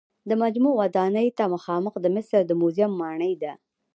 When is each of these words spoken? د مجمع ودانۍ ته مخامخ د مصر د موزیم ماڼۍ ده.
د 0.29 0.31
مجمع 0.41 0.71
ودانۍ 0.81 1.27
ته 1.37 1.43
مخامخ 1.53 1.93
د 2.01 2.05
مصر 2.15 2.39
د 2.45 2.51
موزیم 2.61 2.91
ماڼۍ 3.01 3.33
ده. 3.41 3.53